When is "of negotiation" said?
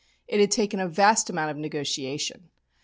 1.51-2.49